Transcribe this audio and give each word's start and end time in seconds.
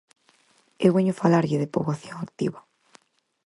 Eu 0.85 0.91
veño 0.97 1.19
falarlle 1.21 1.61
de 1.61 1.71
poboación 1.75 2.17
activa. 2.19 2.59